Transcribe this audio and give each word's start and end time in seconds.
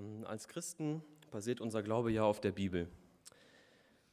Ähm, 0.00 0.24
als 0.26 0.48
Christen 0.48 1.02
basiert 1.30 1.60
unser 1.60 1.82
Glaube 1.82 2.10
ja 2.10 2.24
auf 2.24 2.40
der 2.40 2.52
Bibel. 2.52 2.88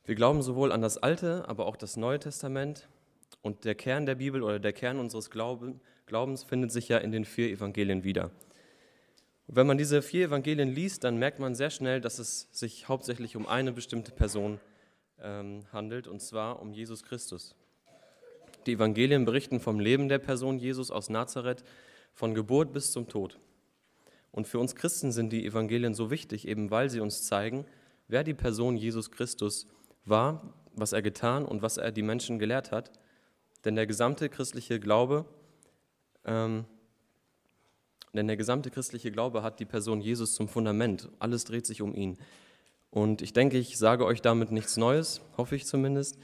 Wir 0.05 0.15
glauben 0.15 0.41
sowohl 0.41 0.71
an 0.71 0.81
das 0.81 0.97
Alte, 0.97 1.47
aber 1.47 1.65
auch 1.65 1.75
das 1.75 1.97
Neue 1.97 2.19
Testament. 2.19 2.87
Und 3.41 3.65
der 3.65 3.75
Kern 3.75 4.05
der 4.05 4.15
Bibel 4.15 4.41
oder 4.43 4.59
der 4.59 4.73
Kern 4.73 4.99
unseres 4.99 5.29
Glaubens 5.29 6.43
findet 6.43 6.71
sich 6.71 6.87
ja 6.87 6.97
in 6.97 7.11
den 7.11 7.25
vier 7.25 7.49
Evangelien 7.49 8.03
wieder. 8.03 8.31
Und 9.47 9.55
wenn 9.55 9.67
man 9.67 9.77
diese 9.77 10.01
vier 10.01 10.25
Evangelien 10.25 10.69
liest, 10.69 11.03
dann 11.03 11.17
merkt 11.17 11.39
man 11.39 11.55
sehr 11.55 11.69
schnell, 11.69 12.01
dass 12.01 12.19
es 12.19 12.47
sich 12.51 12.87
hauptsächlich 12.87 13.35
um 13.35 13.47
eine 13.47 13.71
bestimmte 13.71 14.11
Person 14.11 14.59
ähm, 15.21 15.65
handelt, 15.71 16.07
und 16.07 16.21
zwar 16.21 16.61
um 16.61 16.73
Jesus 16.73 17.03
Christus. 17.03 17.55
Die 18.65 18.73
Evangelien 18.73 19.23
berichten 19.25 19.59
vom 19.59 19.79
Leben 19.79 20.09
der 20.09 20.19
Person 20.19 20.57
Jesus 20.57 20.91
aus 20.91 21.09
Nazareth, 21.09 21.63
von 22.13 22.33
Geburt 22.33 22.73
bis 22.73 22.91
zum 22.91 23.07
Tod. 23.07 23.39
Und 24.37 24.47
für 24.47 24.59
uns 24.59 24.75
Christen 24.75 25.11
sind 25.11 25.33
die 25.33 25.47
Evangelien 25.47 25.95
so 25.95 26.11
wichtig, 26.11 26.47
eben 26.47 26.69
weil 26.69 26.91
sie 26.91 26.99
uns 26.99 27.23
zeigen, 27.23 27.65
wer 28.07 28.23
die 28.23 28.35
Person 28.35 28.77
Jesus 28.77 29.09
Christus 29.09 29.65
war, 30.05 30.53
was 30.75 30.93
er 30.93 31.01
getan 31.01 31.43
und 31.43 31.63
was 31.63 31.77
er 31.77 31.91
die 31.91 32.03
Menschen 32.03 32.37
gelehrt 32.37 32.71
hat. 32.71 32.91
Denn 33.65 33.75
der 33.75 33.87
gesamte 33.87 34.29
christliche 34.29 34.79
Glaube, 34.79 35.25
ähm, 36.23 36.65
denn 38.13 38.27
der 38.27 38.37
gesamte 38.37 38.69
christliche 38.69 39.11
Glaube 39.11 39.41
hat 39.41 39.59
die 39.59 39.65
Person 39.65 40.01
Jesus 40.01 40.35
zum 40.35 40.47
Fundament. 40.47 41.09
Alles 41.17 41.43
dreht 41.43 41.65
sich 41.65 41.81
um 41.81 41.95
ihn. 41.95 42.19
Und 42.91 43.23
ich 43.23 43.33
denke, 43.33 43.57
ich 43.57 43.79
sage 43.79 44.05
euch 44.05 44.21
damit 44.21 44.51
nichts 44.51 44.77
Neues, 44.77 45.19
hoffe 45.35 45.55
ich 45.55 45.65
zumindest. 45.65 46.19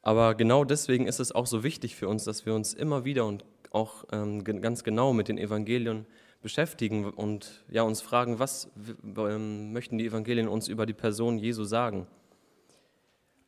Aber 0.00 0.34
genau 0.34 0.64
deswegen 0.64 1.06
ist 1.06 1.20
es 1.20 1.32
auch 1.32 1.46
so 1.46 1.62
wichtig 1.62 1.94
für 1.94 2.08
uns, 2.08 2.24
dass 2.24 2.46
wir 2.46 2.54
uns 2.54 2.72
immer 2.72 3.04
wieder 3.04 3.26
und 3.26 3.44
auch 3.70 4.06
ähm, 4.12 4.44
ganz 4.44 4.82
genau 4.82 5.12
mit 5.12 5.28
den 5.28 5.36
Evangelien 5.36 6.06
beschäftigen 6.42 7.04
und 7.04 7.64
ja, 7.68 7.82
uns 7.82 8.00
fragen, 8.00 8.38
was 8.38 8.70
ähm, 9.16 9.72
möchten 9.72 9.98
die 9.98 10.06
Evangelien 10.06 10.48
uns 10.48 10.68
über 10.68 10.86
die 10.86 10.94
Person 10.94 11.38
Jesu 11.38 11.64
sagen. 11.64 12.06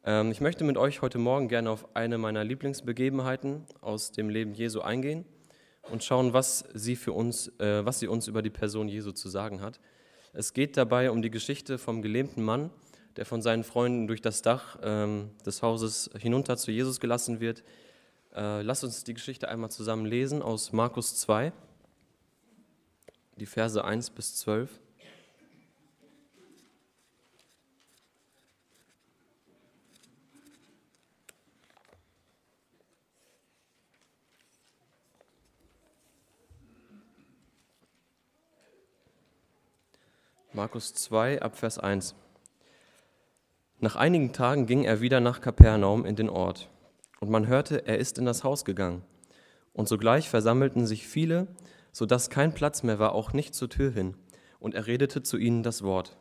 Ähm, 0.05 0.33
ich 0.33 0.41
möchte 0.41 0.65
mit 0.65 0.77
euch 0.77 1.03
heute 1.03 1.19
Morgen 1.19 1.49
gerne 1.49 1.71
auf 1.71 1.95
eine 1.95 2.19
meiner 2.19 2.43
Lieblingsbegebenheiten 2.43 3.65
aus 3.81 4.13
dem 4.13 4.29
Leben 4.29 4.55
Jesu 4.55 4.81
eingehen 4.81 5.25
und 5.91 6.03
schauen, 6.03 6.33
was 6.33 6.65
sie, 6.75 6.97
für 6.97 7.13
uns, 7.13 7.49
äh, 7.61 7.85
was 7.85 8.01
sie 8.01 8.09
uns 8.09 8.27
über 8.27 8.43
die 8.43 8.51
Person 8.51 8.89
Jesu 8.89 9.13
zu 9.13 9.29
sagen 9.29 9.61
hat. 9.61 9.79
Es 10.33 10.53
geht 10.53 10.77
dabei 10.77 11.11
um 11.11 11.23
die 11.23 11.31
Geschichte 11.31 11.79
vom 11.79 12.03
gelähmten 12.03 12.43
Mann, 12.43 12.71
der 13.17 13.27
von 13.27 13.43
seinen 13.43 13.65
Freunden 13.65 14.07
durch 14.07 14.21
das 14.21 14.43
Dach 14.43 14.79
ähm, 14.83 15.31
des 15.47 15.63
Hauses 15.63 16.11
hinunter 16.19 16.57
zu 16.57 16.71
Jesus 16.71 16.99
gelassen 16.99 17.41
wird. 17.41 17.63
Äh, 18.35 18.63
lasst 18.63 18.85
uns 18.85 19.05
die 19.05 19.15
Geschichte 19.15 19.49
einmal 19.49 19.71
zusammen 19.71 20.07
lesen 20.07 20.43
aus 20.43 20.73
Markus 20.73 21.17
2 21.17 21.53
die 23.41 23.47
Verse 23.47 23.83
1 23.83 24.11
bis 24.11 24.37
12. 24.37 24.69
Markus 40.53 40.93
2 40.93 41.41
ab 41.41 41.57
Vers 41.57 41.79
1. 41.79 42.15
Nach 43.79 43.97
einigen 43.97 44.35
Tagen 44.35 44.67
ging 44.67 44.85
er 44.85 45.01
wieder 45.01 45.21
nach 45.21 45.41
Kapernaum 45.41 46.05
in 46.05 46.17
den 46.17 46.29
Ort, 46.29 46.69
und 47.21 47.31
man 47.31 47.47
hörte, 47.47 47.87
er 47.87 47.97
ist 47.97 48.19
in 48.19 48.27
das 48.27 48.45
Haus 48.45 48.67
gegangen. 48.67 49.03
Und 49.73 49.89
sogleich 49.89 50.29
versammelten 50.29 50.87
sich 50.87 51.07
viele, 51.07 51.47
so 51.93 52.07
dass 52.07 52.31
kein 52.31 52.55
Platz 52.55 52.83
mehr 52.83 52.99
war, 52.99 53.15
auch 53.15 53.33
nicht 53.33 53.55
zur 53.55 53.69
Tür 53.69 53.91
hin, 53.91 54.15
und 54.59 54.75
er 54.75 54.87
redete 54.87 55.23
zu 55.23 55.37
ihnen 55.37 55.63
das 55.63 55.83
Wort. 55.83 56.17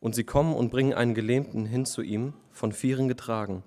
Und 0.00 0.14
sie 0.14 0.24
kommen 0.24 0.54
und 0.54 0.70
bringen 0.70 0.94
einen 0.94 1.14
Gelähmten 1.14 1.64
hin 1.66 1.84
zu 1.84 2.02
ihm, 2.02 2.34
von 2.50 2.72
Vieren 2.72 3.08
getragen. 3.08 3.62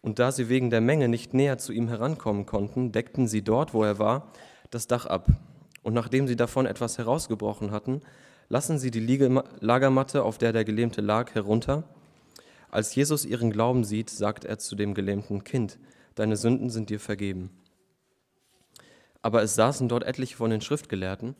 Und 0.00 0.18
da 0.18 0.32
sie 0.32 0.48
wegen 0.48 0.70
der 0.70 0.80
Menge 0.80 1.08
nicht 1.08 1.34
näher 1.34 1.58
zu 1.58 1.72
ihm 1.72 1.88
herankommen 1.88 2.46
konnten, 2.46 2.92
deckten 2.92 3.28
sie 3.28 3.42
dort, 3.42 3.74
wo 3.74 3.84
er 3.84 3.98
war, 3.98 4.32
das 4.70 4.86
Dach 4.86 5.06
ab. 5.06 5.28
Und 5.82 5.94
nachdem 5.94 6.26
sie 6.26 6.36
davon 6.36 6.66
etwas 6.66 6.98
herausgebrochen 6.98 7.70
hatten, 7.70 8.02
lassen 8.48 8.78
sie 8.78 8.90
die 8.90 9.00
Lagermatte, 9.60 10.22
auf 10.22 10.38
der 10.38 10.52
der 10.52 10.64
Gelähmte 10.64 11.00
lag, 11.00 11.34
herunter. 11.34 11.84
Als 12.70 12.94
Jesus 12.94 13.24
ihren 13.24 13.50
Glauben 13.50 13.84
sieht, 13.84 14.10
sagt 14.10 14.44
er 14.44 14.58
zu 14.58 14.76
dem 14.76 14.94
gelähmten 14.94 15.44
Kind, 15.44 15.78
deine 16.14 16.36
Sünden 16.36 16.70
sind 16.70 16.90
dir 16.90 17.00
vergeben. 17.00 17.50
Aber 19.22 19.42
es 19.42 19.54
saßen 19.54 19.88
dort 19.88 20.04
etliche 20.04 20.36
von 20.36 20.50
den 20.50 20.60
Schriftgelehrten, 20.60 21.34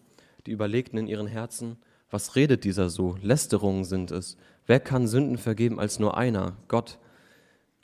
die 0.47 0.53
überlegten 0.53 0.99
in 0.99 1.07
ihren 1.07 1.27
Herzen, 1.27 1.77
was 2.11 2.37
redet 2.37 2.65
dieser 2.65 2.89
so? 2.89 3.17
Lästerungen 3.21 3.85
sind 3.85 4.11
es. 4.11 4.37
Wer 4.67 4.81
kann 4.81 5.07
Sünden 5.07 5.37
vergeben 5.37 5.79
als 5.79 5.99
nur 5.99 6.17
einer, 6.17 6.57
Gott? 6.67 6.99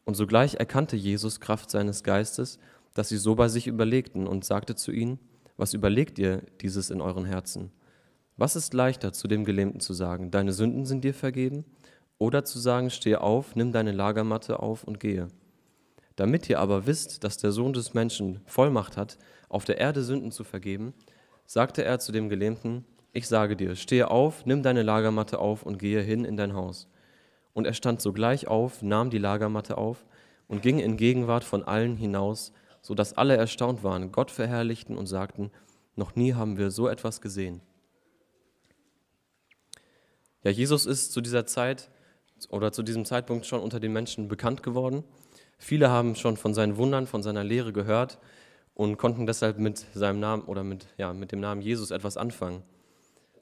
Und 0.04 0.14
sogleich 0.14 0.54
erkannte 0.54 0.96
Jesus 0.96 1.40
Kraft 1.40 1.70
seines 1.70 2.02
Geistes, 2.02 2.58
dass 2.94 3.08
sie 3.08 3.18
so 3.18 3.34
bei 3.34 3.48
sich 3.48 3.66
überlegten 3.66 4.26
und 4.26 4.44
sagte 4.44 4.76
zu 4.76 4.92
ihnen, 4.92 5.18
was 5.56 5.74
überlegt 5.74 6.18
ihr 6.18 6.42
dieses 6.60 6.90
in 6.90 7.00
euren 7.00 7.24
Herzen? 7.24 7.70
Was 8.36 8.56
ist 8.56 8.74
leichter, 8.74 9.12
zu 9.12 9.28
dem 9.28 9.44
Gelähmten 9.44 9.80
zu 9.80 9.92
sagen, 9.92 10.30
deine 10.30 10.52
Sünden 10.52 10.86
sind 10.86 11.04
dir 11.04 11.14
vergeben? 11.14 11.64
Oder 12.18 12.44
zu 12.44 12.58
sagen, 12.58 12.90
steh 12.90 13.16
auf, 13.16 13.54
nimm 13.54 13.72
deine 13.72 13.92
Lagermatte 13.92 14.60
auf 14.60 14.84
und 14.84 15.00
gehe? 15.00 15.28
Damit 16.16 16.48
ihr 16.48 16.60
aber 16.60 16.86
wisst, 16.86 17.24
dass 17.24 17.38
der 17.38 17.52
Sohn 17.52 17.72
des 17.72 17.94
Menschen 17.94 18.40
Vollmacht 18.46 18.96
hat, 18.96 19.18
auf 19.48 19.64
der 19.64 19.78
Erde 19.78 20.02
Sünden 20.02 20.32
zu 20.32 20.44
vergeben, 20.44 20.94
sagte 21.46 21.84
er 21.84 21.98
zu 21.98 22.12
dem 22.12 22.28
Gelähmten, 22.28 22.84
ich 23.12 23.28
sage 23.28 23.56
dir, 23.56 23.76
stehe 23.76 24.10
auf, 24.10 24.44
nimm 24.46 24.62
deine 24.62 24.82
Lagermatte 24.82 25.38
auf 25.38 25.62
und 25.62 25.78
gehe 25.78 26.00
hin 26.00 26.24
in 26.24 26.36
dein 26.36 26.54
Haus. 26.54 26.88
Und 27.52 27.66
er 27.66 27.74
stand 27.74 28.02
sogleich 28.02 28.48
auf, 28.48 28.82
nahm 28.82 29.10
die 29.10 29.18
Lagermatte 29.18 29.78
auf 29.78 30.04
und 30.48 30.62
ging 30.62 30.78
in 30.80 30.96
Gegenwart 30.96 31.44
von 31.44 31.62
allen 31.62 31.96
hinaus, 31.96 32.52
so 32.82 32.94
dass 32.94 33.16
alle 33.16 33.36
erstaunt 33.36 33.82
waren, 33.84 34.12
Gott 34.12 34.30
verherrlichten 34.30 34.98
und 34.98 35.06
sagten, 35.06 35.50
noch 35.96 36.16
nie 36.16 36.34
haben 36.34 36.58
wir 36.58 36.70
so 36.70 36.88
etwas 36.88 37.20
gesehen. 37.20 37.60
Ja, 40.42 40.50
Jesus 40.50 40.84
ist 40.84 41.12
zu 41.12 41.20
dieser 41.20 41.46
Zeit 41.46 41.90
oder 42.50 42.72
zu 42.72 42.82
diesem 42.82 43.04
Zeitpunkt 43.04 43.46
schon 43.46 43.60
unter 43.60 43.80
den 43.80 43.92
Menschen 43.92 44.28
bekannt 44.28 44.62
geworden. 44.62 45.04
Viele 45.58 45.90
haben 45.90 46.14
schon 46.16 46.36
von 46.36 46.54
seinen 46.54 46.76
Wundern, 46.76 47.06
von 47.06 47.22
seiner 47.22 47.44
Lehre 47.44 47.72
gehört 47.72 48.18
und 48.74 48.96
konnten 48.96 49.26
deshalb 49.26 49.58
mit 49.58 49.84
seinem 49.94 50.20
Namen 50.20 50.42
oder 50.42 50.64
mit, 50.64 50.86
ja, 50.98 51.12
mit 51.12 51.32
dem 51.32 51.40
Namen 51.40 51.62
Jesus 51.62 51.90
etwas 51.90 52.16
anfangen. 52.16 52.62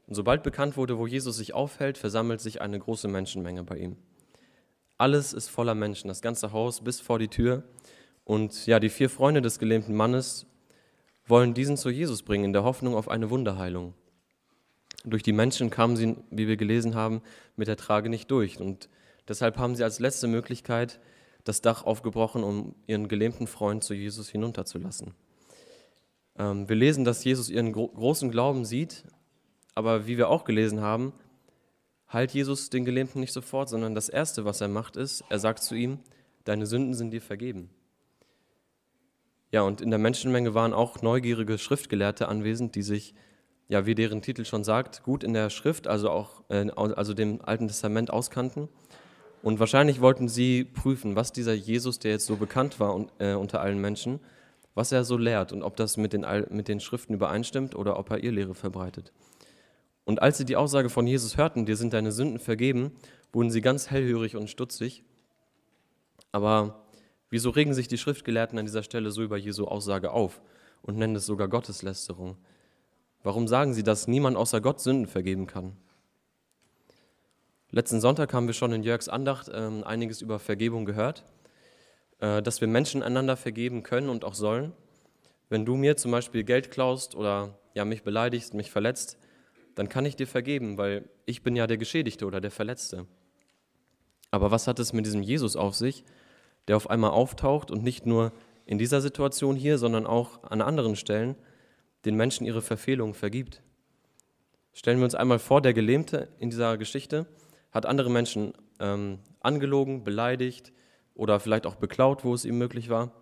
Und 0.07 0.15
sobald 0.15 0.43
bekannt 0.43 0.77
wurde, 0.77 0.99
wo 0.99 1.07
Jesus 1.07 1.37
sich 1.37 1.55
aufhält, 1.55 1.97
versammelt 1.97 2.41
sich 2.41 2.61
eine 2.61 2.79
große 2.79 3.09
Menschenmenge 3.09 3.65
bei 3.65 3.79
ihm. 3.79 3.97
Alles 4.99 5.33
ist 5.33 5.49
voller 5.49 5.75
Menschen, 5.75 6.09
das 6.09 6.23
ganze 6.23 6.53
Haus 6.53 6.83
bis 6.83 7.01
vor 7.01 7.19
die 7.19 7.29
Tür. 7.29 7.65
Und 8.25 8.67
ja, 8.67 8.79
die 8.79 8.91
vier 8.91 9.11
Freunde 9.11 9.43
des 9.43 9.59
gelähmten 9.59 9.97
Mannes 9.97 10.47
wollen 11.27 11.55
diesen 11.55 11.77
zu 11.77 11.91
Jesus 11.91 12.23
bringen, 12.23 12.45
in 12.45 12.53
der 12.53 12.65
Hoffnung 12.65 12.95
auf 12.95 13.09
eine 13.09 13.31
Wunderheilung. 13.31 13.95
Durch 15.05 15.23
die 15.23 15.33
Menschen 15.33 15.71
kamen 15.71 15.97
sie, 15.97 16.17
wie 16.31 16.47
wir 16.47 16.57
gelesen 16.57 16.95
haben, 16.95 17.23
mit 17.57 17.69
der 17.69 17.77
Trage 17.77 18.09
nicht 18.09 18.31
durch. 18.31 18.61
Und 18.61 18.89
deshalb 19.29 19.59
haben 19.59 19.75
sie 19.75 19.83
als 19.83 19.99
letzte 19.99 20.29
Möglichkeit 20.29 21.01
das 21.45 21.61
Dach 21.61 21.85
aufgebrochen, 21.85 22.45
um 22.45 22.75
ihren 22.87 23.09
gelähmten 23.09 23.47
Freund 23.47 23.83
zu 23.83 23.95
Jesus 23.95 24.29
hinunterzulassen. 24.29 25.15
Ähm, 26.39 26.69
wir 26.69 26.77
lesen, 26.77 27.05
dass 27.05 27.25
Jesus 27.25 27.49
ihren 27.49 27.73
gro 27.73 27.89
großen 27.89 28.31
Glauben 28.31 28.65
sieht, 28.65 29.05
aber 29.75 30.07
wie 30.07 30.19
wir 30.19 30.29
auch 30.29 30.45
gelesen 30.45 30.81
haben, 30.81 31.13
heilt 32.13 32.33
Jesus 32.33 32.71
den 32.71 32.85
Gelähmten 32.85 33.21
nicht 33.21 33.33
sofort, 33.33 33.69
sondern 33.69 33.95
das 33.95 34.09
Erste, 34.09 34.45
was 34.45 34.61
er 34.61 34.69
macht, 34.69 34.97
ist, 34.97 35.25
er 35.29 35.39
sagt 35.39 35.63
zu 35.63 35.75
ihm, 35.75 35.99
deine 36.45 36.67
Sünden 36.67 36.95
sind 36.95 37.11
dir 37.11 37.23
vergeben. 37.23 37.71
Ja, 39.51 39.63
und 39.63 39.81
in 39.81 39.91
der 39.91 39.99
Menschenmenge 39.99 40.55
waren 40.55 40.73
auch 40.73 41.03
neugierige 41.03 41.59
Schriftgelehrte 41.59 42.29
anwesend, 42.29 42.75
die 42.75 42.83
sich, 42.83 43.15
ja, 43.69 43.85
wie 43.87 43.95
deren 43.95 44.23
Titel 44.23 44.45
schon 44.45 44.65
sagt, 44.65 45.03
gut 45.03 45.25
in 45.25 45.35
der 45.35 45.51
Schrift, 45.51 45.89
also 45.89 46.11
auch 46.11 46.43
äh, 46.49 46.71
also 46.71 47.15
dem 47.15 47.43
Alten 47.43 47.69
Testament 47.69 48.11
auskannten 48.11 48.69
und 49.43 49.59
wahrscheinlich 49.59 50.01
wollten 50.01 50.29
sie 50.29 50.65
prüfen, 50.65 51.17
was 51.17 51.33
dieser 51.33 51.53
Jesus, 51.53 51.99
der 51.99 52.13
jetzt 52.13 52.27
so 52.27 52.37
bekannt 52.37 52.79
war 52.79 52.95
und, 52.95 53.11
äh, 53.19 53.35
unter 53.35 53.61
allen 53.61 53.81
Menschen, 53.81 54.21
was 54.75 54.93
er 54.93 55.05
so 55.05 55.17
lehrt 55.17 55.53
und 55.53 55.63
ob 55.63 55.77
das 55.77 55.97
mit 55.97 56.13
den, 56.13 56.25
mit 56.51 56.69
den 56.69 56.81
Schriften 56.81 57.15
übereinstimmt 57.15 57.75
oder 57.75 57.99
ob 57.99 58.11
er 58.11 58.23
ihr 58.23 58.33
Lehre 58.33 58.55
verbreitet. 58.55 59.13
Und 60.05 60.23
als 60.23 60.39
sie 60.39 60.45
die 60.45 60.57
Aussage 60.57 60.89
von 60.89 61.07
Jesus 61.07 61.37
hörten, 61.37 61.67
dir 61.67 61.77
sind 61.77 61.93
deine 61.93 62.13
Sünden 62.13 62.39
vergeben, 62.39 62.93
wurden 63.33 63.51
sie 63.51 63.61
ganz 63.61 63.91
hellhörig 63.91 64.37
und 64.37 64.49
stutzig. 64.49 65.05
Aber 66.33 66.85
wieso 67.29 67.51
regen 67.51 67.75
sich 67.75 67.89
die 67.89 67.99
Schriftgelehrten 67.99 68.59
an 68.59 68.65
dieser 68.65 68.83
Stelle 68.83 69.11
so 69.11 69.23
über 69.23 69.37
Jesu 69.37 69.67
Aussage 69.67 70.13
auf 70.13 70.41
und 70.83 70.99
nennen 70.99 71.17
es 71.17 71.27
sogar 71.27 71.49
Gotteslästerung? 71.49 72.37
Warum 73.23 73.47
sagen 73.47 73.75
sie, 73.75 73.83
dass 73.83 74.09
niemand 74.09 74.37
außer 74.37 74.61
Gott 74.61 74.81
Sünden 74.81 75.07
vergeben 75.07 75.47
kann? 75.47 75.77
Letzten 77.75 78.03
Sonntag 78.03 78.35
haben 78.35 78.47
wir 78.47 78.53
schon 78.53 78.71
in 78.73 78.83
Jörgs 78.83 79.09
Andacht 79.09 79.49
äh, 79.49 79.71
einiges 79.85 80.21
über 80.21 80.39
Vergebung 80.39 80.85
gehört, 80.85 81.25
äh, 82.19 82.43
dass 82.43 82.61
wir 82.61 82.69
Menschen 82.69 83.03
einander 83.03 83.35
vergeben 83.35 83.83
können 83.83 84.11
und 84.11 84.27
auch 84.27 84.35
sollen. 84.35 84.75
Wenn 85.49 85.65
du 85.65 85.77
mir 85.77 85.97
zum 85.97 86.11
Beispiel 86.11 86.45
Geld 86.45 86.71
klaust 86.71 87.15
oder 87.15 87.59
ja, 87.73 87.87
mich 87.87 88.03
beleidigst, 88.03 88.53
mich 88.53 88.71
verletzt, 88.71 89.17
dann 89.75 89.89
kann 89.89 90.05
ich 90.05 90.17
dir 90.17 90.27
vergeben, 90.27 90.77
weil 90.77 91.09
ich 91.25 91.43
bin 91.43 91.57
ja 91.57 91.67
der 91.67 91.79
Geschädigte 91.79 92.27
oder 92.27 92.43
der 92.43 92.51
Verletzte. 92.51 93.07
Aber 94.31 94.51
was 94.51 94.67
hat 94.67 94.79
es 94.79 94.93
mit 94.93 95.07
diesem 95.07 95.23
Jesus 95.23 95.57
auf 95.57 95.75
sich, 95.75 96.05
der 96.69 96.77
auf 96.77 96.91
einmal 96.91 97.13
auftaucht 97.13 97.71
und 97.71 97.83
nicht 97.83 98.05
nur 98.05 98.33
in 98.67 98.77
dieser 98.77 99.01
Situation 99.01 99.57
hier, 99.57 99.79
sondern 99.79 100.05
auch 100.05 100.45
an 100.45 100.61
anderen 100.61 100.95
Stellen 100.95 101.37
den 102.05 102.17
Menschen 102.17 102.45
ihre 102.45 102.61
Verfehlungen 102.61 103.15
vergibt? 103.15 103.63
Stellen 104.75 104.99
wir 104.99 105.05
uns 105.05 105.15
einmal 105.15 105.39
vor, 105.39 105.63
der 105.63 105.73
Gelähmte 105.73 106.29
in 106.39 106.51
dieser 106.51 106.77
Geschichte 106.77 107.27
hat 107.73 107.87
andere 107.87 108.11
Menschen 108.11 108.53
ähm, 108.79 109.19
angelogen, 109.41 110.05
beleidigt 110.05 110.73
oder 111.15 111.41
vielleicht 111.41 111.67
auch 111.67 111.77
beklaut, 111.77 112.25
wo 112.25 112.35
es 112.35 112.45
ihm 112.45 112.59
möglich 112.59 112.89
war. 112.89 113.13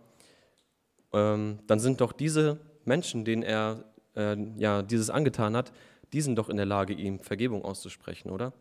Ähm, 1.12 1.60
dann 1.66 1.80
sind 1.80 2.00
doch 2.00 2.12
diese 2.12 2.60
Menschen, 2.84 3.24
denen 3.24 3.42
er 3.42 3.84
äh, 4.16 4.36
ja, 4.58 4.82
dieses 4.82 5.10
angetan 5.10 5.56
hat, 5.56 5.72
die 6.12 6.20
sind 6.20 6.36
doch 6.36 6.48
in 6.48 6.56
der 6.56 6.66
Lage, 6.66 6.92
ihm 6.92 7.20
Vergebung 7.20 7.64
auszusprechen, 7.64 8.30
oder? 8.30 8.52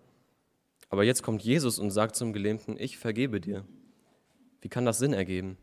Aber 0.89 1.03
jetzt 1.03 1.23
kommt 1.23 1.43
Jesus 1.43 1.79
und 1.79 1.91
sagt 1.91 2.15
zum 2.15 2.33
Gelähmten, 2.33 2.75
ich 2.79 2.97
vergebe 2.97 3.39
dir. 3.39 3.65
Wie 4.61 4.69
kann 4.69 4.85
das 4.85 4.99
Sinn 4.99 5.13
ergeben? 5.13 5.57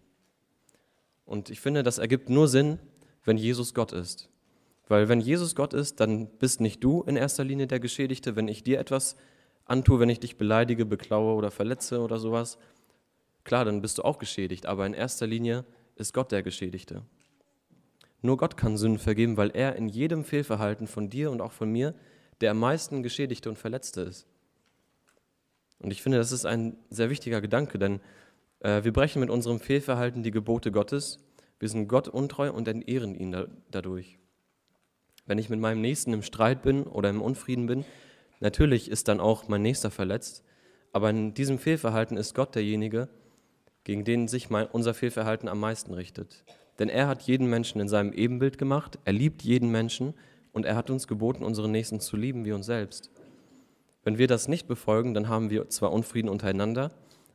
Und 1.24 1.50
ich 1.50 1.60
finde, 1.60 1.82
das 1.82 1.98
ergibt 1.98 2.30
nur 2.30 2.48
Sinn, 2.48 2.78
wenn 3.24 3.36
Jesus 3.36 3.74
Gott 3.74 3.92
ist. 3.92 4.28
Weil 4.88 5.08
wenn 5.08 5.20
Jesus 5.20 5.56
Gott 5.56 5.74
ist, 5.74 5.98
dann 5.98 6.28
bist 6.38 6.60
nicht 6.60 6.82
du 6.82 7.02
in 7.02 7.16
erster 7.16 7.42
Linie 7.42 7.66
der 7.66 7.80
Geschädigte, 7.80 8.36
wenn 8.36 8.46
ich 8.46 8.62
dir 8.62 8.78
etwas 8.78 9.16
antue, 9.66 10.00
wenn 10.00 10.08
ich 10.08 10.20
dich 10.20 10.38
beleidige, 10.38 10.86
beklaue 10.86 11.34
oder 11.34 11.50
verletze 11.50 12.00
oder 12.00 12.18
sowas. 12.18 12.58
Klar, 13.44 13.64
dann 13.64 13.82
bist 13.82 13.98
du 13.98 14.02
auch 14.02 14.18
geschädigt, 14.18 14.66
aber 14.66 14.86
in 14.86 14.94
erster 14.94 15.26
Linie 15.26 15.64
ist 15.96 16.14
Gott 16.14 16.32
der 16.32 16.42
Geschädigte. 16.42 17.02
Nur 18.22 18.36
Gott 18.38 18.56
kann 18.56 18.76
Sünden 18.76 18.98
vergeben, 18.98 19.36
weil 19.36 19.50
er 19.50 19.76
in 19.76 19.88
jedem 19.88 20.24
Fehlverhalten 20.24 20.86
von 20.86 21.10
dir 21.10 21.30
und 21.30 21.40
auch 21.40 21.52
von 21.52 21.70
mir 21.70 21.94
der 22.40 22.50
am 22.50 22.58
meisten 22.58 23.02
Geschädigte 23.02 23.48
und 23.48 23.56
Verletzte 23.58 24.02
ist. 24.02 24.26
Und 25.78 25.90
ich 25.90 26.02
finde, 26.02 26.18
das 26.18 26.32
ist 26.32 26.46
ein 26.46 26.76
sehr 26.90 27.10
wichtiger 27.10 27.40
Gedanke, 27.40 27.78
denn 27.78 28.00
äh, 28.60 28.84
wir 28.84 28.92
brechen 28.92 29.20
mit 29.20 29.30
unserem 29.30 29.60
Fehlverhalten 29.60 30.22
die 30.22 30.30
Gebote 30.30 30.70
Gottes, 30.72 31.18
wir 31.58 31.68
sind 31.68 31.88
Gott 31.88 32.08
untreu 32.08 32.52
und 32.52 32.68
entehren 32.68 33.14
ihn 33.14 33.32
da, 33.32 33.46
dadurch. 33.70 34.18
Wenn 35.24 35.38
ich 35.38 35.48
mit 35.48 35.58
meinem 35.58 35.80
Nächsten 35.80 36.12
im 36.12 36.22
Streit 36.22 36.62
bin 36.62 36.84
oder 36.84 37.10
im 37.10 37.22
Unfrieden 37.22 37.66
bin, 37.66 37.84
natürlich 38.40 38.90
ist 38.90 39.08
dann 39.08 39.20
auch 39.20 39.48
mein 39.48 39.62
Nächster 39.62 39.90
verletzt, 39.90 40.42
aber 40.92 41.10
in 41.10 41.34
diesem 41.34 41.58
Fehlverhalten 41.58 42.16
ist 42.16 42.34
Gott 42.34 42.54
derjenige, 42.54 43.08
gegen 43.84 44.04
den 44.04 44.28
sich 44.28 44.50
mein, 44.50 44.66
unser 44.66 44.94
Fehlverhalten 44.94 45.48
am 45.48 45.60
meisten 45.60 45.94
richtet. 45.94 46.44
Denn 46.78 46.88
er 46.88 47.06
hat 47.06 47.22
jeden 47.22 47.48
Menschen 47.48 47.80
in 47.80 47.88
seinem 47.88 48.12
Ebenbild 48.12 48.58
gemacht, 48.58 48.98
er 49.04 49.12
liebt 49.12 49.42
jeden 49.42 49.70
Menschen 49.70 50.14
und 50.52 50.64
er 50.64 50.74
hat 50.74 50.90
uns 50.90 51.06
geboten, 51.06 51.44
unseren 51.44 51.70
Nächsten 51.70 52.00
zu 52.00 52.16
lieben 52.16 52.44
wie 52.44 52.52
uns 52.52 52.66
selbst. 52.66 53.10
Wenn 54.04 54.18
wir 54.18 54.26
das 54.26 54.48
nicht 54.48 54.66
befolgen, 54.68 55.14
dann 55.14 55.28
haben 55.28 55.50
wir 55.50 55.68
zwar 55.68 55.92
Unfrieden 55.92 56.28
untereinander, 56.28 56.92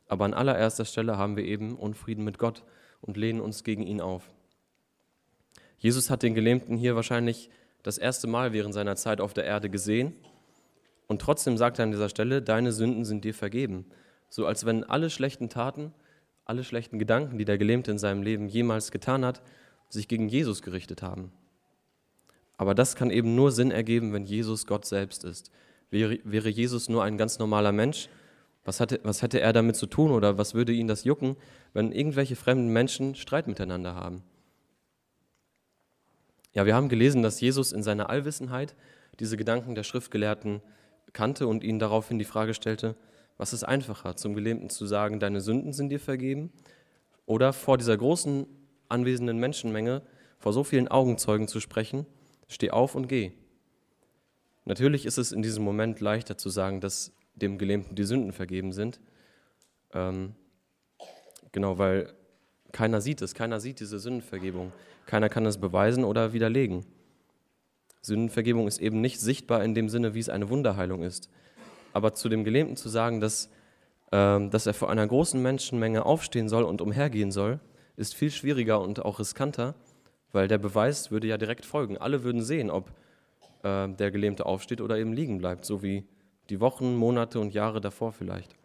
aber 0.08 0.24
an 0.24 0.34
allererster 0.34 0.84
Stelle 0.84 1.16
haben 1.16 1.36
wir 1.36 1.44
eben 1.44 1.76
Unfrieden 1.76 2.24
mit 2.24 2.38
Gott 2.38 2.64
und 3.00 3.16
lehnen 3.16 3.40
uns 3.40 3.64
gegen 3.64 3.86
ihn 3.86 4.00
auf. 4.00 4.30
Jesus 5.78 6.10
hat 6.10 6.22
den 6.22 6.34
Gelähmten 6.34 6.76
hier 6.76 6.96
wahrscheinlich 6.96 7.50
das 7.82 7.98
erste 7.98 8.26
Mal 8.26 8.52
während 8.52 8.74
seiner 8.74 8.96
Zeit 8.96 9.20
auf 9.20 9.34
der 9.34 9.44
Erde 9.44 9.70
gesehen 9.70 10.14
und 11.12 11.20
trotzdem 11.20 11.58
sagt 11.58 11.78
er 11.78 11.82
an 11.82 11.90
dieser 11.90 12.08
Stelle, 12.08 12.40
deine 12.40 12.72
Sünden 12.72 13.04
sind 13.04 13.22
dir 13.26 13.34
vergeben. 13.34 13.84
So 14.30 14.46
als 14.46 14.64
wenn 14.64 14.82
alle 14.82 15.10
schlechten 15.10 15.50
Taten, 15.50 15.92
alle 16.46 16.64
schlechten 16.64 16.98
Gedanken, 16.98 17.36
die 17.36 17.44
der 17.44 17.58
Gelähmte 17.58 17.90
in 17.90 17.98
seinem 17.98 18.22
Leben 18.22 18.48
jemals 18.48 18.90
getan 18.90 19.22
hat, 19.22 19.42
sich 19.90 20.08
gegen 20.08 20.30
Jesus 20.30 20.62
gerichtet 20.62 21.02
haben. 21.02 21.30
Aber 22.56 22.74
das 22.74 22.96
kann 22.96 23.10
eben 23.10 23.34
nur 23.34 23.52
Sinn 23.52 23.70
ergeben, 23.70 24.14
wenn 24.14 24.24
Jesus 24.24 24.66
Gott 24.66 24.86
selbst 24.86 25.22
ist. 25.22 25.50
Wäre, 25.90 26.48
Jesus 26.48 26.88
nur 26.88 27.04
ein 27.04 27.18
ganz 27.18 27.38
normaler 27.38 27.72
Mensch, 27.72 28.08
was, 28.64 28.80
hatte, 28.80 28.98
was 29.02 29.20
hätte 29.20 29.38
er 29.38 29.52
damit 29.52 29.76
zu 29.76 29.86
tun 29.86 30.12
oder 30.12 30.38
was 30.38 30.54
würde 30.54 30.72
ihn 30.72 30.88
das 30.88 31.04
jucken, 31.04 31.36
wenn 31.74 31.92
irgendwelche 31.92 32.36
fremden 32.36 32.72
Menschen 32.72 33.16
Streit 33.16 33.48
miteinander 33.48 33.94
haben? 33.94 34.22
Ja, 36.54 36.64
wir 36.64 36.74
haben 36.74 36.88
gelesen, 36.88 37.22
dass 37.22 37.38
Jesus 37.38 37.70
in 37.70 37.82
seiner 37.82 38.08
Allwissenheit 38.08 38.74
diese 39.20 39.36
Gedanken 39.36 39.74
der 39.74 39.82
Schriftgelehrten 39.82 40.62
kannte 41.12 41.46
und 41.46 41.64
ihnen 41.64 41.78
daraufhin 41.78 42.18
die 42.18 42.24
Frage 42.24 42.54
stellte, 42.54 42.96
was 43.38 43.52
ist 43.52 43.64
einfacher, 43.64 44.16
zum 44.16 44.34
Gelähmten 44.34 44.70
zu 44.70 44.86
sagen, 44.86 45.20
deine 45.20 45.40
Sünden 45.40 45.72
sind 45.72 45.88
dir 45.88 46.00
vergeben, 46.00 46.52
oder 47.26 47.52
vor 47.52 47.78
dieser 47.78 47.96
großen 47.96 48.46
anwesenden 48.88 49.38
Menschenmenge, 49.38 50.02
vor 50.38 50.52
so 50.52 50.64
vielen 50.64 50.88
Augenzeugen 50.88 51.48
zu 51.48 51.60
sprechen, 51.60 52.06
steh 52.48 52.70
auf 52.70 52.94
und 52.94 53.08
geh. 53.08 53.32
Natürlich 54.64 55.06
ist 55.06 55.18
es 55.18 55.32
in 55.32 55.42
diesem 55.42 55.64
Moment 55.64 56.00
leichter 56.00 56.36
zu 56.36 56.50
sagen, 56.50 56.80
dass 56.80 57.12
dem 57.34 57.58
Gelähmten 57.58 57.96
die 57.96 58.04
Sünden 58.04 58.32
vergeben 58.32 58.72
sind. 58.72 59.00
Ähm, 59.92 60.34
genau, 61.52 61.78
weil 61.78 62.12
keiner 62.70 63.00
sieht 63.00 63.22
es, 63.22 63.34
keiner 63.34 63.60
sieht 63.60 63.80
diese 63.80 63.98
Sündenvergebung. 63.98 64.72
Keiner 65.06 65.28
kann 65.28 65.46
es 65.46 65.58
beweisen 65.58 66.04
oder 66.04 66.32
widerlegen. 66.32 66.84
Sündenvergebung 68.02 68.66
ist 68.66 68.80
eben 68.80 69.00
nicht 69.00 69.20
sichtbar 69.20 69.64
in 69.64 69.74
dem 69.74 69.88
Sinne, 69.88 70.14
wie 70.14 70.18
es 70.18 70.28
eine 70.28 70.50
Wunderheilung 70.50 71.02
ist. 71.02 71.30
Aber 71.92 72.14
zu 72.14 72.28
dem 72.28 72.44
Gelähmten 72.44 72.76
zu 72.76 72.88
sagen, 72.88 73.20
dass, 73.20 73.46
äh, 74.10 74.48
dass 74.48 74.66
er 74.66 74.74
vor 74.74 74.90
einer 74.90 75.06
großen 75.06 75.40
Menschenmenge 75.40 76.04
aufstehen 76.04 76.48
soll 76.48 76.64
und 76.64 76.80
umhergehen 76.80 77.30
soll, 77.30 77.60
ist 77.96 78.14
viel 78.14 78.30
schwieriger 78.30 78.80
und 78.80 79.04
auch 79.04 79.18
riskanter, 79.18 79.74
weil 80.32 80.48
der 80.48 80.58
Beweis 80.58 81.10
würde 81.10 81.28
ja 81.28 81.38
direkt 81.38 81.64
folgen. 81.64 81.96
Alle 81.96 82.24
würden 82.24 82.42
sehen, 82.42 82.70
ob 82.70 82.90
äh, 83.62 83.88
der 83.88 84.10
Gelähmte 84.10 84.46
aufsteht 84.46 84.80
oder 84.80 84.98
eben 84.98 85.12
liegen 85.12 85.38
bleibt, 85.38 85.64
so 85.64 85.82
wie 85.82 86.04
die 86.50 86.60
Wochen, 86.60 86.96
Monate 86.96 87.38
und 87.38 87.54
Jahre 87.54 87.80
davor 87.80 88.12
vielleicht. 88.12 88.56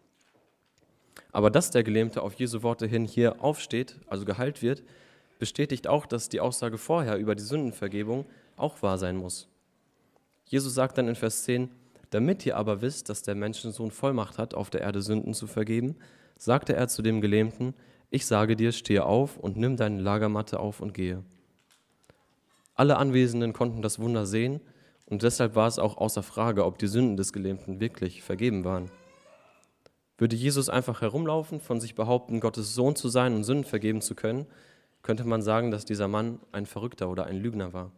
Aber 1.30 1.50
dass 1.50 1.70
der 1.70 1.84
Gelähmte 1.84 2.22
auf 2.22 2.34
Jesu 2.34 2.62
Worte 2.62 2.86
hin 2.86 3.04
hier 3.04 3.42
aufsteht, 3.42 3.96
also 4.08 4.24
geheilt 4.24 4.62
wird, 4.62 4.82
bestätigt 5.38 5.86
auch, 5.86 6.06
dass 6.06 6.28
die 6.28 6.40
Aussage 6.40 6.78
vorher 6.78 7.18
über 7.18 7.34
die 7.34 7.42
Sündenvergebung 7.42 8.26
auch 8.58 8.82
wahr 8.82 8.98
sein 8.98 9.16
muss. 9.16 9.48
Jesus 10.44 10.74
sagt 10.74 10.98
dann 10.98 11.08
in 11.08 11.14
Vers 11.14 11.44
10, 11.44 11.70
damit 12.10 12.46
ihr 12.46 12.56
aber 12.56 12.80
wisst, 12.80 13.08
dass 13.08 13.22
der 13.22 13.34
Menschensohn 13.34 13.90
Vollmacht 13.90 14.38
hat, 14.38 14.54
auf 14.54 14.70
der 14.70 14.80
Erde 14.80 15.02
Sünden 15.02 15.34
zu 15.34 15.46
vergeben, 15.46 15.96
sagte 16.38 16.74
er 16.74 16.88
zu 16.88 17.02
dem 17.02 17.20
Gelähmten, 17.20 17.74
ich 18.10 18.24
sage 18.24 18.56
dir, 18.56 18.72
stehe 18.72 19.04
auf 19.04 19.36
und 19.36 19.56
nimm 19.56 19.76
deine 19.76 20.00
Lagermatte 20.00 20.60
auf 20.60 20.80
und 20.80 20.94
gehe. 20.94 21.22
Alle 22.74 22.96
Anwesenden 22.96 23.52
konnten 23.52 23.82
das 23.82 23.98
Wunder 23.98 24.24
sehen 24.24 24.60
und 25.06 25.22
deshalb 25.22 25.54
war 25.54 25.66
es 25.66 25.78
auch 25.78 25.98
außer 25.98 26.22
Frage, 26.22 26.64
ob 26.64 26.78
die 26.78 26.86
Sünden 26.86 27.16
des 27.16 27.32
Gelähmten 27.32 27.80
wirklich 27.80 28.22
vergeben 28.22 28.64
waren. 28.64 28.90
Würde 30.16 30.36
Jesus 30.36 30.68
einfach 30.68 31.00
herumlaufen, 31.00 31.60
von 31.60 31.80
sich 31.80 31.94
behaupten, 31.94 32.40
Gottes 32.40 32.74
Sohn 32.74 32.96
zu 32.96 33.08
sein 33.08 33.34
und 33.34 33.44
Sünden 33.44 33.64
vergeben 33.64 34.00
zu 34.00 34.14
können, 34.14 34.46
könnte 35.02 35.24
man 35.24 35.42
sagen, 35.42 35.70
dass 35.70 35.84
dieser 35.84 36.08
Mann 36.08 36.40
ein 36.52 36.66
Verrückter 36.66 37.08
oder 37.08 37.24
ein 37.26 37.36
Lügner 37.36 37.72
war. 37.72 37.92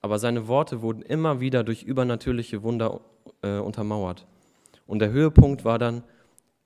Aber 0.00 0.18
seine 0.18 0.48
Worte 0.48 0.82
wurden 0.82 1.02
immer 1.02 1.40
wieder 1.40 1.64
durch 1.64 1.82
übernatürliche 1.82 2.62
Wunder 2.62 3.00
äh, 3.42 3.58
untermauert. 3.58 4.26
Und 4.86 5.00
der 5.00 5.10
Höhepunkt 5.10 5.64
war 5.64 5.78
dann 5.78 6.04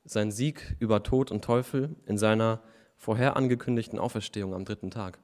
sein 0.05 0.31
Sieg 0.31 0.77
über 0.79 1.03
Tod 1.03 1.31
und 1.31 1.45
Teufel 1.45 1.97
in 2.07 2.19
seiner 2.19 2.61
vorher 2.97 3.37
angekündigten 3.37 3.99
Auferstehung 3.99 4.55
am 4.55 4.65
dritten 4.65 4.91
Tag. 4.91 5.19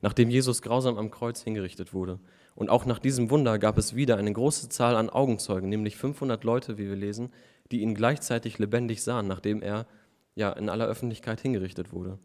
Nachdem 0.00 0.28
Jesus 0.28 0.62
grausam 0.62 0.98
am 0.98 1.10
Kreuz 1.10 1.42
hingerichtet 1.42 1.94
wurde 1.94 2.18
und 2.54 2.70
auch 2.70 2.84
nach 2.84 2.98
diesem 2.98 3.30
Wunder 3.30 3.58
gab 3.58 3.78
es 3.78 3.94
wieder 3.94 4.16
eine 4.16 4.32
große 4.32 4.68
Zahl 4.68 4.96
an 4.96 5.10
Augenzeugen, 5.10 5.68
nämlich 5.68 5.96
500 5.96 6.42
Leute, 6.44 6.78
wie 6.78 6.88
wir 6.88 6.96
lesen, 6.96 7.32
die 7.70 7.80
ihn 7.80 7.94
gleichzeitig 7.94 8.58
lebendig 8.58 9.02
sahen, 9.02 9.26
nachdem 9.26 9.62
er 9.62 9.86
ja 10.34 10.52
in 10.52 10.68
aller 10.68 10.86
Öffentlichkeit 10.86 11.40
hingerichtet 11.40 11.92
wurde. 11.92 12.18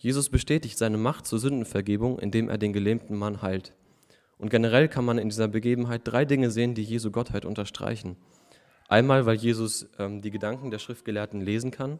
Jesus 0.00 0.30
bestätigt 0.30 0.78
seine 0.78 0.96
Macht 0.96 1.26
zur 1.26 1.38
Sündenvergebung, 1.38 2.18
indem 2.18 2.48
er 2.48 2.56
den 2.56 2.72
gelähmten 2.72 3.16
Mann 3.18 3.42
heilt. 3.42 3.74
Und 4.38 4.48
generell 4.48 4.88
kann 4.88 5.04
man 5.04 5.18
in 5.18 5.28
dieser 5.28 5.46
Begebenheit 5.46 6.00
drei 6.04 6.24
Dinge 6.24 6.50
sehen, 6.50 6.74
die 6.74 6.82
Jesu 6.82 7.10
Gottheit 7.10 7.44
unterstreichen. 7.44 8.16
Einmal, 8.88 9.26
weil 9.26 9.36
Jesus 9.36 9.90
ähm, 9.98 10.22
die 10.22 10.30
Gedanken 10.30 10.70
der 10.70 10.78
Schriftgelehrten 10.78 11.42
lesen 11.42 11.70
kann. 11.70 11.98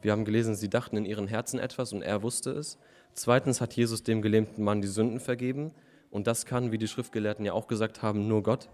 Wir 0.00 0.12
haben 0.12 0.24
gelesen, 0.24 0.54
sie 0.54 0.70
dachten 0.70 0.96
in 0.96 1.04
ihren 1.04 1.28
Herzen 1.28 1.60
etwas 1.60 1.92
und 1.92 2.00
er 2.00 2.22
wusste 2.22 2.52
es. 2.52 2.78
Zweitens 3.12 3.60
hat 3.60 3.74
Jesus 3.74 4.02
dem 4.02 4.22
gelähmten 4.22 4.64
Mann 4.64 4.80
die 4.80 4.88
Sünden 4.88 5.20
vergeben 5.20 5.72
und 6.10 6.26
das 6.26 6.46
kann, 6.46 6.72
wie 6.72 6.78
die 6.78 6.88
Schriftgelehrten 6.88 7.44
ja 7.44 7.52
auch 7.52 7.66
gesagt 7.66 8.00
haben, 8.00 8.28
nur 8.28 8.42
Gott. 8.42 8.70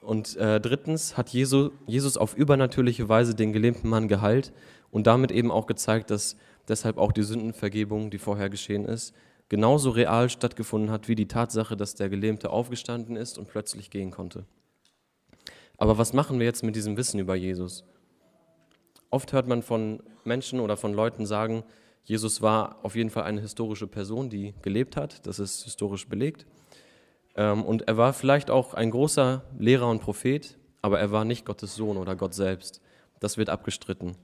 Und 0.00 0.36
äh, 0.36 0.60
drittens 0.60 1.16
hat 1.16 1.30
Jesu, 1.30 1.70
Jesus 1.88 2.16
auf 2.16 2.36
übernatürliche 2.36 3.08
Weise 3.08 3.34
den 3.34 3.52
gelähmten 3.52 3.90
Mann 3.90 4.06
geheilt 4.06 4.52
und 4.92 5.06
damit 5.06 5.32
eben 5.32 5.50
auch 5.50 5.66
gezeigt, 5.66 6.10
dass 6.10 6.36
deshalb 6.70 6.96
auch 6.96 7.12
die 7.12 7.22
Sündenvergebung, 7.22 8.10
die 8.10 8.18
vorher 8.18 8.48
geschehen 8.48 8.86
ist, 8.86 9.14
genauso 9.48 9.90
real 9.90 10.30
stattgefunden 10.30 10.90
hat 10.90 11.08
wie 11.08 11.14
die 11.14 11.28
Tatsache, 11.28 11.76
dass 11.76 11.94
der 11.94 12.08
Gelähmte 12.08 12.50
aufgestanden 12.50 13.16
ist 13.16 13.36
und 13.36 13.48
plötzlich 13.48 13.90
gehen 13.90 14.10
konnte. 14.10 14.46
Aber 15.76 15.98
was 15.98 16.12
machen 16.12 16.38
wir 16.38 16.46
jetzt 16.46 16.62
mit 16.62 16.76
diesem 16.76 16.96
Wissen 16.96 17.20
über 17.20 17.34
Jesus? 17.34 17.84
Oft 19.10 19.32
hört 19.32 19.48
man 19.48 19.62
von 19.62 20.02
Menschen 20.24 20.60
oder 20.60 20.76
von 20.76 20.94
Leuten 20.94 21.26
sagen, 21.26 21.64
Jesus 22.04 22.42
war 22.42 22.78
auf 22.82 22.96
jeden 22.96 23.10
Fall 23.10 23.24
eine 23.24 23.40
historische 23.40 23.86
Person, 23.86 24.30
die 24.30 24.54
gelebt 24.62 24.96
hat. 24.96 25.26
Das 25.26 25.38
ist 25.38 25.64
historisch 25.64 26.08
belegt. 26.08 26.46
Ähm, 27.34 27.64
und 27.64 27.88
er 27.88 27.96
war 27.96 28.12
vielleicht 28.12 28.50
auch 28.50 28.74
ein 28.74 28.90
großer 28.90 29.42
Lehrer 29.58 29.88
und 29.88 30.00
Prophet, 30.00 30.58
aber 30.82 31.00
er 31.00 31.10
war 31.12 31.24
nicht 31.24 31.44
Gottes 31.44 31.74
Sohn 31.74 31.96
oder 31.96 32.16
Gott 32.16 32.34
selbst. 32.34 32.80
Das 33.18 33.36
wird 33.36 33.50
abgestritten. 33.50 34.16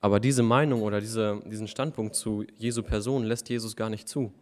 Aber 0.00 0.18
diese 0.18 0.42
Meinung 0.42 0.82
oder 0.82 1.00
diese, 1.00 1.40
diesen 1.44 1.68
Standpunkt 1.68 2.14
zu 2.14 2.44
Jesu 2.56 2.82
Person 2.82 3.24
lässt 3.24 3.48
Jesus 3.48 3.76
gar 3.76 3.90
nicht 3.90 4.08
zu. 4.08 4.32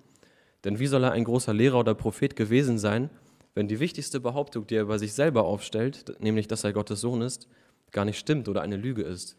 Denn 0.64 0.78
wie 0.78 0.86
soll 0.86 1.04
er 1.04 1.12
ein 1.12 1.24
großer 1.24 1.52
Lehrer 1.52 1.80
oder 1.80 1.94
Prophet 1.94 2.36
gewesen 2.36 2.78
sein, 2.78 3.10
wenn 3.54 3.66
die 3.66 3.80
wichtigste 3.80 4.20
Behauptung, 4.20 4.66
die 4.66 4.76
er 4.76 4.82
über 4.82 4.98
sich 4.98 5.14
selber 5.14 5.44
aufstellt, 5.44 6.14
nämlich 6.20 6.46
dass 6.46 6.62
er 6.62 6.72
Gottes 6.72 7.00
Sohn 7.00 7.22
ist, 7.22 7.48
gar 7.90 8.04
nicht 8.04 8.18
stimmt 8.18 8.48
oder 8.48 8.62
eine 8.62 8.76
Lüge 8.76 9.02
ist? 9.02 9.36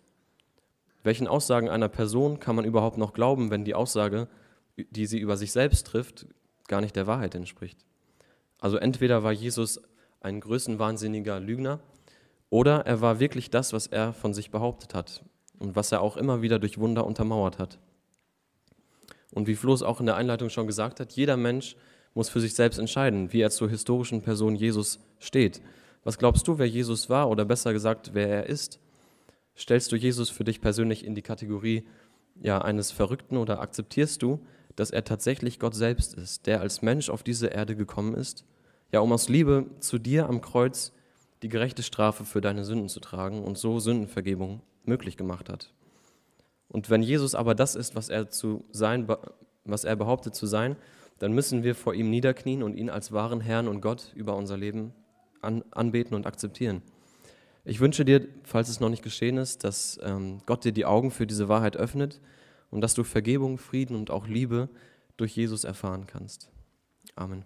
Welchen 1.04 1.28
Aussagen 1.28 1.70
einer 1.70 1.88
Person 1.88 2.40
kann 2.42 2.56
man 2.56 2.66
überhaupt 2.66 2.98
noch 2.98 3.14
glauben, 3.14 3.50
wenn 3.50 3.64
die 3.64 3.76
Aussage, 3.76 4.28
die 4.76 5.06
sie 5.06 5.20
über 5.20 5.38
sich 5.38 5.54
selbst 5.54 5.88
trifft, 5.88 6.26
gar 6.68 6.82
nicht 6.82 6.98
der 6.98 7.08
Wahrheit 7.08 7.34
entspricht? 7.36 7.86
Also 8.60 8.76
entweder 8.76 9.24
war 9.24 9.32
Jesus 9.32 9.82
ein 10.20 10.42
größenwahnsinniger 10.42 11.40
Lügner 11.40 11.80
oder 12.50 12.86
er 12.86 13.00
war 13.00 13.22
wirklich 13.22 13.50
das, 13.50 13.72
was 13.72 13.88
er 13.88 14.12
von 14.12 14.34
sich 14.34 14.52
behauptet 14.52 14.94
hat 14.94 15.24
und 15.60 15.76
was 15.76 15.92
er 15.92 16.02
auch 16.02 16.18
immer 16.18 16.42
wieder 16.42 16.58
durch 16.60 16.78
Wunder 16.78 17.06
untermauert 17.06 17.60
hat. 17.60 17.78
Und 19.32 19.48
wie 19.48 19.56
Flo 19.56 19.74
es 19.74 19.84
auch 19.84 20.00
in 20.00 20.06
der 20.06 20.16
Einleitung 20.16 20.50
schon 20.50 20.68
gesagt 20.68 21.00
hat, 21.00 21.12
jeder 21.14 21.38
Mensch 21.38 21.76
muss 22.16 22.30
für 22.30 22.40
sich 22.40 22.56
selbst 22.56 22.80
entscheiden, 22.80 23.32
wie 23.32 23.42
er 23.42 23.52
zur 23.52 23.70
historischen 23.70 24.22
Person 24.22 24.56
Jesus 24.56 25.00
steht. 25.20 25.62
Was 26.04 26.18
glaubst 26.18 26.48
du, 26.48 26.58
wer 26.58 26.68
Jesus 26.68 27.10
war 27.10 27.30
oder 27.30 27.46
besser 27.46 27.74
gesagt, 27.74 28.12
wer 28.14 28.28
er 28.28 28.46
ist? 28.48 28.80
Stellst 29.56 29.92
du 29.92 29.96
Jesus 29.96 30.30
für 30.30 30.44
dich 30.44 30.62
persönlich 30.62 31.06
in 31.06 31.14
die 31.14 31.22
Kategorie 31.22 31.86
ja, 32.42 32.62
eines 32.62 32.92
Verrückten 32.92 33.38
oder 33.38 33.60
akzeptierst 33.60 34.22
du, 34.22 34.40
dass 34.76 34.92
er 34.92 35.04
tatsächlich 35.04 35.60
Gott 35.60 35.76
selbst 35.76 36.14
ist, 36.14 36.48
der 36.48 36.62
als 36.62 36.82
Mensch 36.82 37.10
auf 37.10 37.22
diese 37.22 37.48
Erde 37.48 37.76
gekommen 37.76 38.16
ist, 38.16 38.46
ja, 38.92 39.02
um 39.02 39.12
aus 39.12 39.30
Liebe 39.30 39.66
zu 39.80 40.00
dir 40.00 40.30
am 40.30 40.42
Kreuz 40.42 40.94
die 41.44 41.50
gerechte 41.50 41.84
Strafe 41.84 42.24
für 42.24 42.42
deine 42.42 42.64
Sünden 42.64 42.90
zu 42.90 43.00
tragen 43.00 43.44
und 43.44 43.58
so 43.58 43.80
Sündenvergebung 43.80 44.62
möglich 44.84 45.18
gemacht 45.18 45.50
hat. 45.50 45.74
Und 46.68 46.90
wenn 46.90 47.02
Jesus 47.02 47.36
aber 47.36 47.56
das 47.56 47.76
ist, 47.76 47.96
was 47.96 48.10
er, 48.10 48.30
zu 48.30 48.64
sein, 48.72 49.08
was 49.66 49.84
er 49.84 49.96
behauptet 49.96 50.36
zu 50.36 50.46
sein, 50.46 50.76
dann 51.18 51.34
müssen 51.34 51.64
wir 51.64 51.76
vor 51.76 51.94
ihm 51.94 52.10
niederknien 52.10 52.64
und 52.64 52.76
ihn 52.76 52.90
als 52.90 53.12
wahren 53.12 53.42
Herrn 53.42 53.68
und 53.68 53.82
Gott 53.82 54.12
über 54.16 54.36
unser 54.36 54.58
Leben 54.58 54.94
an, 55.42 55.64
anbeten 55.72 56.16
und 56.16 56.26
akzeptieren. 56.26 56.82
Ich 57.66 57.80
wünsche 57.80 58.06
dir, 58.06 58.28
falls 58.44 58.70
es 58.70 58.80
noch 58.80 58.90
nicht 58.90 59.04
geschehen 59.04 59.38
ist, 59.38 59.64
dass 59.64 60.00
ähm, 60.02 60.42
Gott 60.46 60.64
dir 60.64 60.72
die 60.72 60.86
Augen 60.86 61.12
für 61.12 61.28
diese 61.28 61.50
Wahrheit 61.50 61.76
öffnet 61.76 62.22
und 62.72 62.82
dass 62.82 62.94
du 62.94 63.04
Vergebung, 63.04 63.58
Frieden 63.58 63.96
und 63.96 64.12
auch 64.12 64.28
Liebe 64.28 64.70
durch 65.18 65.36
Jesus 65.36 65.66
erfahren 65.66 66.08
kannst. 66.08 66.50
Amen. 67.16 67.44